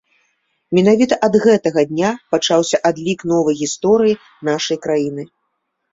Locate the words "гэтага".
1.43-1.81